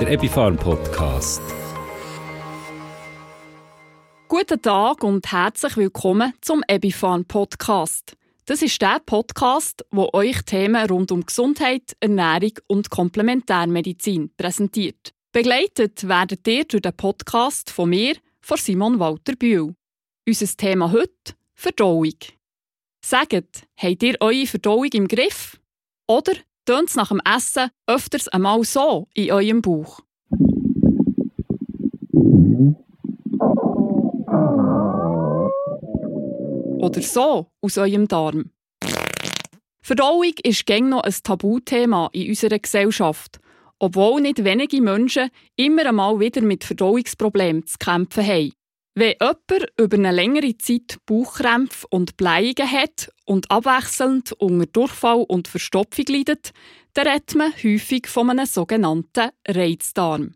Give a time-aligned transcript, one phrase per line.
[0.00, 1.42] der Epifarm Podcast.
[4.28, 8.16] Guten Tag und herzlich willkommen zum Epifarm Podcast.
[8.46, 15.12] Das ist der Podcast, wo euch Themen rund um Gesundheit, Ernährung und Komplementärmedizin präsentiert.
[15.32, 19.74] Begleitet werdet ihr durch den Podcast von mir, von Simon Walter Bühl.
[20.28, 22.14] Unser Thema heute: Verdauung.
[23.04, 25.58] Sagt, habt ihr eure Verdauung im Griff?
[26.06, 26.34] Oder
[26.68, 30.00] tönt es nach dem Essen öfters einmal so in eurem Bauch?
[36.78, 38.50] Oder so aus eurem Darm?
[39.80, 43.40] Verdauung ist gäng noch ein Tabuthema in unserer Gesellschaft,
[43.78, 48.57] obwohl nicht wenige Menschen immer einmal wieder mit Verdauungsproblemen zu kämpfen haben.
[48.98, 55.46] Wenn jemand über eine längere Zeit Bauchkrämpfe und Bleiungen hat und abwechselnd unter Durchfall und
[55.46, 56.50] Verstopfung leidet,
[56.94, 60.34] dann redet man häufig von einem sogenannten Reizdarm.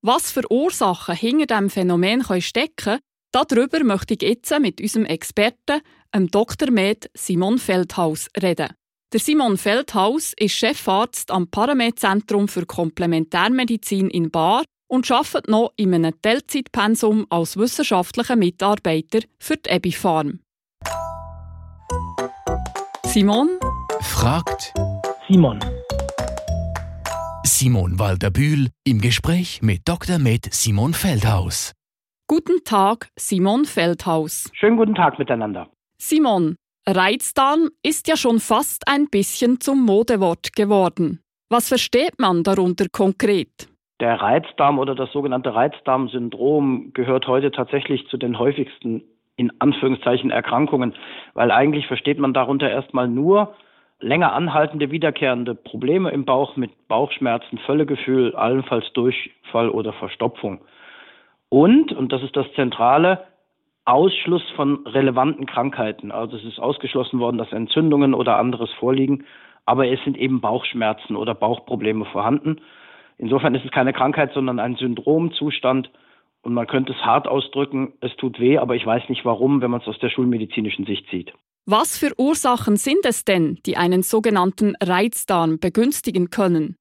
[0.00, 3.00] Was für Ursachen hinter diesem Phänomen stecken können,
[3.32, 5.80] darüber möchte ich jetzt mit unserem Experten,
[6.14, 6.70] dem Dr.
[6.70, 8.68] Med Simon Feldhaus, reden.
[9.12, 15.94] Der Simon Feldhaus ist Chefarzt am Paramed-Zentrum für Komplementärmedizin in Bar und arbeitet noch in
[15.94, 20.40] einem Teilzeitpensum als wissenschaftlicher Mitarbeiter für die Ebifarm.
[23.04, 23.58] Simon
[24.00, 24.74] fragt
[25.28, 25.60] Simon.
[27.44, 30.18] Simon Walter-Bühl im Gespräch mit Dr.
[30.18, 31.72] Med Simon Feldhaus.
[32.26, 34.50] Guten Tag, Simon Feldhaus.
[34.54, 35.70] Schönen guten Tag miteinander.
[35.98, 41.20] Simon, Reizdarm ist ja schon fast ein bisschen zum Modewort geworden.
[41.48, 43.68] Was versteht man darunter konkret?
[44.00, 49.04] Der Reizdarm oder das sogenannte Reizdarmsyndrom gehört heute tatsächlich zu den häufigsten
[49.36, 50.94] in Anführungszeichen Erkrankungen,
[51.34, 53.54] weil eigentlich versteht man darunter erstmal nur
[54.00, 60.60] länger anhaltende, wiederkehrende Probleme im Bauch mit Bauchschmerzen, Völlegefühl, allenfalls Durchfall oder Verstopfung.
[61.48, 63.24] Und, und das ist das Zentrale,
[63.84, 66.10] Ausschluss von relevanten Krankheiten.
[66.10, 69.24] Also es ist ausgeschlossen worden, dass Entzündungen oder anderes vorliegen,
[69.66, 72.60] aber es sind eben Bauchschmerzen oder Bauchprobleme vorhanden.
[73.18, 75.90] Insofern ist es keine Krankheit, sondern ein Syndromzustand.
[76.42, 79.70] Und man könnte es hart ausdrücken, es tut weh, aber ich weiß nicht warum, wenn
[79.70, 81.32] man es aus der schulmedizinischen Sicht sieht.
[81.66, 86.76] Was für Ursachen sind es denn, die einen sogenannten Reizdarm begünstigen können?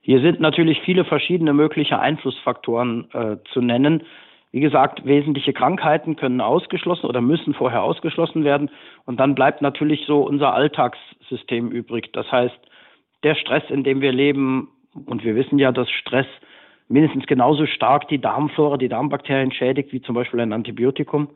[0.00, 4.04] Hier sind natürlich viele verschiedene mögliche Einflussfaktoren äh, zu nennen.
[4.52, 8.70] Wie gesagt, wesentliche Krankheiten können ausgeschlossen oder müssen vorher ausgeschlossen werden.
[9.04, 12.12] Und dann bleibt natürlich so unser Alltagssystem übrig.
[12.12, 12.58] Das heißt,
[13.24, 16.26] der Stress, in dem wir leben, und wir wissen ja, dass Stress
[16.88, 21.28] mindestens genauso stark die Darmflora, die Darmbakterien schädigt, wie zum Beispiel ein Antibiotikum.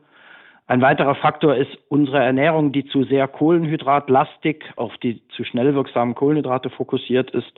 [0.67, 6.13] Ein weiterer Faktor ist unsere Ernährung, die zu sehr kohlenhydratlastig auf die zu schnell wirksamen
[6.13, 7.51] Kohlenhydrate fokussiert ist.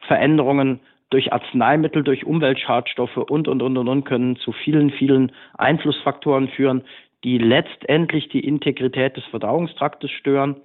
[0.00, 6.48] Veränderungen durch Arzneimittel, durch Umweltschadstoffe und, und, und, und, und können zu vielen, vielen Einflussfaktoren
[6.48, 6.82] führen,
[7.24, 10.56] die letztendlich die Integrität des Verdauungstraktes stören,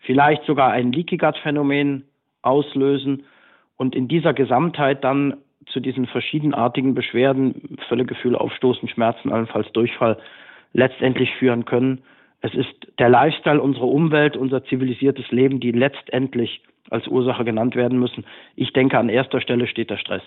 [0.00, 2.04] vielleicht sogar ein Leaky Gut Phänomen
[2.42, 3.24] auslösen
[3.82, 10.18] und in dieser Gesamtheit dann zu diesen verschiedenartigen Beschwerden, Völlegefühl, Aufstoßen, Schmerzen, allenfalls Durchfall,
[10.72, 12.02] letztendlich führen können.
[12.42, 17.98] Es ist der Lifestyle unserer Umwelt, unser zivilisiertes Leben, die letztendlich als Ursache genannt werden
[17.98, 18.24] müssen.
[18.54, 20.22] Ich denke, an erster Stelle steht der Stress.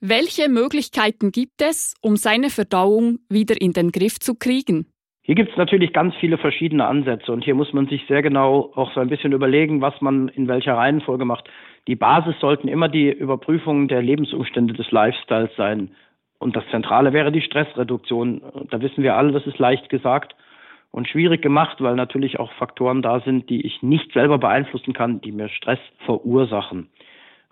[0.00, 4.86] Welche Möglichkeiten gibt es, um seine Verdauung wieder in den Griff zu kriegen?
[5.26, 8.70] Hier gibt es natürlich ganz viele verschiedene Ansätze und hier muss man sich sehr genau
[8.76, 11.50] auch so ein bisschen überlegen, was man in welcher Reihenfolge macht.
[11.88, 15.90] Die Basis sollten immer die Überprüfung der Lebensumstände des Lifestyles sein.
[16.38, 18.40] Und das Zentrale wäre die Stressreduktion.
[18.70, 20.36] Da wissen wir alle, das ist leicht gesagt
[20.92, 25.20] und schwierig gemacht, weil natürlich auch Faktoren da sind, die ich nicht selber beeinflussen kann,
[25.22, 26.88] die mir Stress verursachen.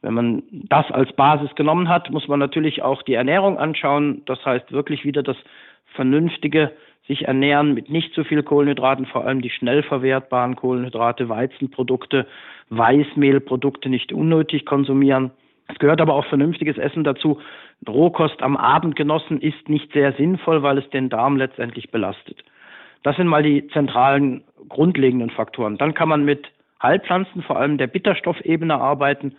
[0.00, 4.22] Wenn man das als Basis genommen hat, muss man natürlich auch die Ernährung anschauen.
[4.26, 5.38] Das heißt wirklich wieder das
[5.86, 6.70] vernünftige
[7.06, 12.26] sich ernähren mit nicht zu viel Kohlenhydraten, vor allem die schnell verwertbaren Kohlenhydrate, Weizenprodukte,
[12.70, 15.30] Weißmehlprodukte nicht unnötig konsumieren.
[15.68, 17.40] Es gehört aber auch vernünftiges Essen dazu.
[17.86, 22.42] Rohkost am Abend genossen ist nicht sehr sinnvoll, weil es den Darm letztendlich belastet.
[23.02, 25.76] Das sind mal die zentralen grundlegenden Faktoren.
[25.76, 26.48] Dann kann man mit
[26.82, 29.36] Heilpflanzen, vor allem der Bitterstoffebene arbeiten.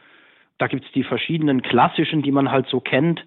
[0.58, 3.24] Da gibt es die verschiedenen klassischen, die man halt so kennt,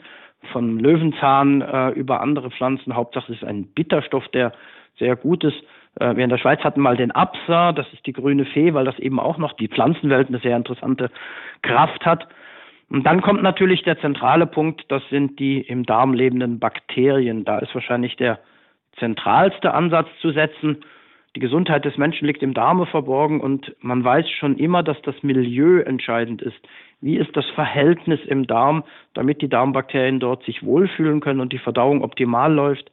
[0.52, 2.94] von Löwenzahn äh, über andere Pflanzen.
[2.94, 4.52] Hauptsache es ist ein Bitterstoff, der
[4.98, 5.62] sehr gut ist.
[6.00, 8.84] Äh, wir in der Schweiz hatten mal den Absa, das ist die grüne Fee, weil
[8.84, 11.10] das eben auch noch die Pflanzenwelt eine sehr interessante
[11.62, 12.28] Kraft hat.
[12.90, 17.44] Und dann kommt natürlich der zentrale Punkt, das sind die im Darm lebenden Bakterien.
[17.44, 18.38] Da ist wahrscheinlich der
[18.98, 20.78] zentralste Ansatz zu setzen.
[21.36, 25.22] Die Gesundheit des Menschen liegt im Darme verborgen und man weiß schon immer, dass das
[25.22, 26.58] Milieu entscheidend ist,
[27.00, 28.84] wie ist das Verhältnis im Darm,
[29.14, 32.90] damit die Darmbakterien dort sich wohlfühlen können und die Verdauung optimal läuft.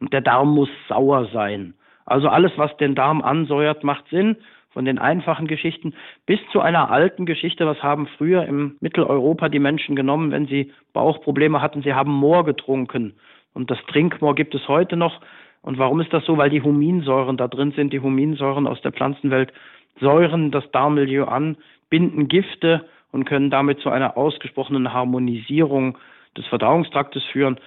[0.00, 1.74] Und der Darm muss sauer sein.
[2.04, 4.36] Also alles, was den Darm ansäuert, macht Sinn.
[4.70, 5.94] Von den einfachen Geschichten
[6.26, 10.70] bis zu einer alten Geschichte, was haben früher im Mitteleuropa die Menschen genommen, wenn sie
[10.92, 13.14] Bauchprobleme hatten, sie haben Moor getrunken.
[13.54, 15.22] Und das Trinkmoor gibt es heute noch.
[15.62, 16.36] Und warum ist das so?
[16.36, 19.50] Weil die Huminsäuren da drin sind, die Huminsäuren aus der Pflanzenwelt
[19.98, 21.56] säuren das Darmmilieu an,
[21.88, 22.84] binden Gifte
[23.16, 25.96] und können damit zu einer ausgesprochenen Harmonisierung
[26.36, 27.58] des Verdauungstraktes führen.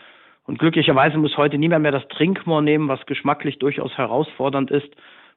[0.45, 4.89] Und glücklicherweise muss heute niemand mehr das Trinkmoor nehmen, was geschmacklich durchaus herausfordernd ist,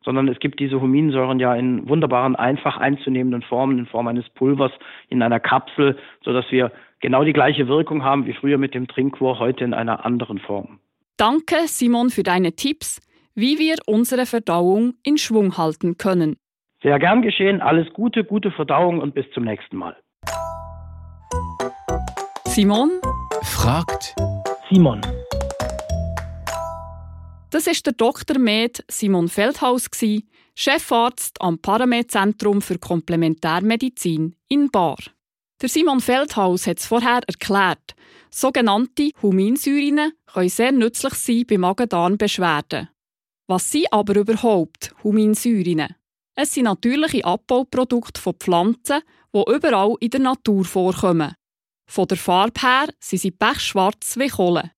[0.04, 4.72] sondern es gibt diese Huminsäuren ja in wunderbaren, einfach einzunehmenden Formen, in Form eines Pulvers
[5.08, 9.38] in einer Kapsel, sodass wir genau die gleiche Wirkung haben wie früher mit dem Trinkmoor,
[9.38, 10.78] heute in einer anderen Form.
[11.16, 13.00] Danke, Simon, für deine Tipps,
[13.34, 16.36] wie wir unsere Verdauung in Schwung halten können.
[16.82, 17.60] Sehr gern geschehen.
[17.60, 19.96] Alles Gute, gute Verdauung und bis zum nächsten Mal.
[22.46, 22.90] Simon
[23.42, 24.14] fragt
[24.68, 25.00] Simon.
[27.50, 28.38] Das ist der Dr.
[28.38, 29.88] Med Simon Feldhaus,
[30.54, 34.98] Chefarzt am Paramed-Zentrum für Komplementärmedizin in Bar.
[35.60, 37.94] Der Simon Feldhaus hat es vorher erklärt.
[38.30, 42.88] Sogenannte Huminsäuren können sehr nützlich sein bei Magen-Darm-Beschwerden.
[43.46, 45.94] Was sind aber überhaupt Huminsäuren?
[46.34, 49.02] Es sind natürliche Abbauprodukte von Pflanzen,
[49.34, 51.34] die überall in der Natur vorkommen.
[51.86, 54.70] Von der Farbe her sind sie pechschwarz wie Kohle.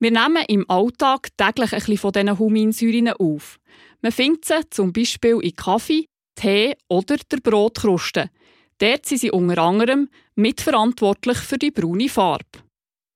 [0.00, 3.58] Wir nehmen im Alltag täglich ein bisschen von diesen Huminsäuren auf.
[4.00, 8.30] Man findet sie zum Beispiel in Kaffee, Tee oder der Brotkruste.
[8.78, 12.64] Dort sind sie unter anderem mitverantwortlich für die braune Farbe.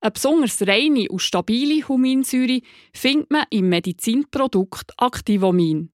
[0.01, 2.61] Eine besonders reine und stabile Huminsäure
[2.93, 5.91] findet man im Medizinprodukt Activomin.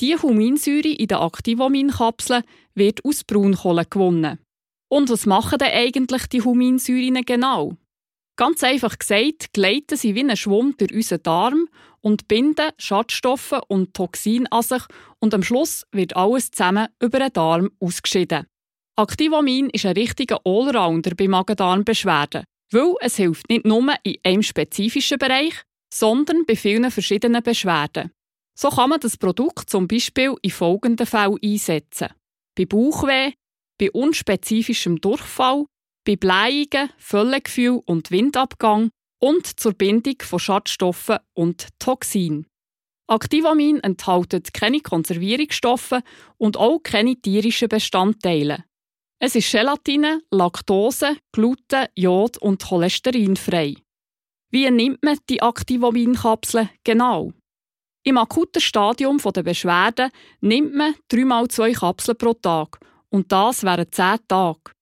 [0.00, 4.38] Die Huminsäure in den Activomin-Kapseln wird aus Braunkohle gewonnen.
[4.88, 7.76] Und was machen denn eigentlich die Huminsäuren genau?
[8.36, 11.68] Ganz einfach gesagt, gleiten sie wie ein Schwamm durch unseren Darm
[12.00, 14.82] und binden Schadstoffe und Toxine an sich
[15.18, 18.46] und am Schluss wird alles zusammen über den Darm ausgeschieden.
[18.96, 25.18] Activomin ist ein richtiger Allrounder bei Magen-Darm-Beschwerden, weil es hilft nicht nur in einem spezifischen
[25.18, 25.54] Bereich,
[25.92, 28.12] sondern bei vielen verschiedenen Beschwerden.
[28.60, 32.08] So kann man das Produkt zum Beispiel in folgenden Fällen einsetzen.
[32.56, 33.34] Bei Bauchweh,
[33.78, 35.66] bei unspezifischem Durchfall,
[36.04, 38.90] bei Blähungen, Völlegefühl und Windabgang
[39.20, 42.46] und zur Bindung von Schadstoffen und Toxinen.
[43.06, 46.00] Activamin enthält keine Konservierungsstoffe
[46.36, 48.64] und auch keine tierischen Bestandteile.
[49.20, 53.76] Es ist Gelatine, Laktose, Gluten, Jod und Cholesterinfrei.
[54.50, 57.32] Wie nimmt man die Activamin-Kapseln genau?
[58.08, 60.10] Im akuten Stadium der Beschwerden
[60.40, 62.78] nimmt man 3x2 Kapseln pro Tag
[63.10, 64.72] und das während 10 Tage.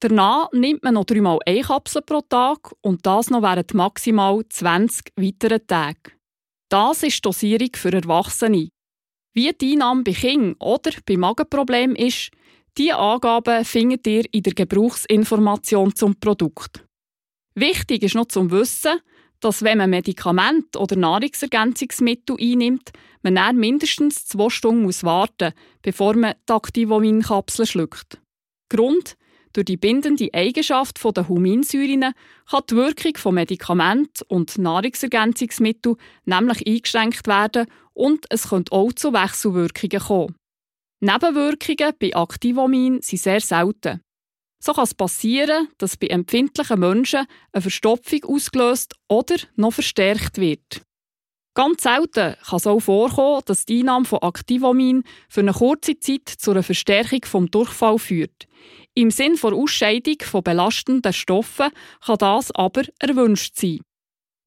[0.00, 5.64] Danach nimmt man noch 3x1 Kapsel pro Tag und das noch während maximal 20 weiteren
[5.64, 6.18] Tagen.
[6.68, 8.70] Das ist die Dosierung für Erwachsene.
[9.34, 12.32] Wie die Einnahme bei Kindern oder bei Magenproblemen ist,
[12.76, 16.84] diese Angaben findet ihr in der Gebrauchsinformation zum Produkt.
[17.54, 18.98] Wichtig ist noch zum Wissen,
[19.44, 22.92] dass wenn man Medikamente oder Nahrungsergänzungsmittel einnimmt,
[23.22, 28.20] man dann mindestens zwei Stunden muss warten muss, bevor man die Activomin-Kapsel schluckt.
[28.70, 29.16] Grund,
[29.52, 32.14] durch die bindende Eigenschaft der Huminsäuren
[32.50, 39.12] kann die Wirkung von Medikamenten und Nahrungsergänzungsmitteln nämlich eingeschränkt werden und es könnte auch zu
[39.12, 40.34] Wechselwirkungen kommen.
[41.00, 44.00] Nebenwirkungen bei Activomin sind sehr selten.
[44.64, 50.80] So kann es passieren, dass bei empfindlichen Menschen eine Verstopfung ausgelöst oder noch verstärkt wird.
[51.52, 56.30] Ganz selten kann es auch vorkommen, dass die Einnahme von Activomin für eine kurze Zeit
[56.30, 58.46] zu einer Verstärkung vom Durchfall führt.
[58.94, 61.68] Im Sinn der Ausscheidung von belastenden Stoffen
[62.00, 63.80] kann das aber erwünscht sein.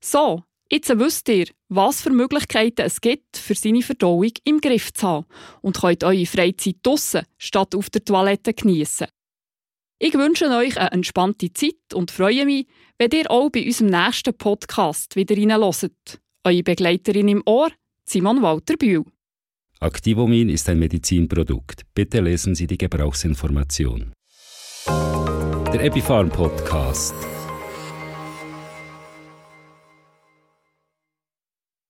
[0.03, 5.07] So, jetzt wisst ihr, was für Möglichkeiten es gibt, für seine Verdauung im Griff zu
[5.07, 5.25] haben
[5.61, 9.09] und könnt eure Freizeit draussen statt auf der Toilette geniessen.
[9.99, 12.67] Ich wünsche euch eine entspannte Zeit und freue mich,
[12.99, 16.19] wenn ihr auch bei unserem nächsten Podcast wieder reinhört.
[16.43, 17.71] Eure Begleiterin im Ohr,
[18.05, 19.05] Simon Walter Bühl.
[19.79, 21.81] Activomin ist ein Medizinprodukt.
[21.95, 24.13] Bitte lesen Sie die Gebrauchsinformation.
[24.87, 27.15] Der Epifarm Podcast.